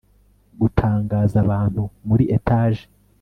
Gutangaza 0.61 1.35
abantu 1.45 1.81
muri 2.09 2.23
etage 2.37 2.83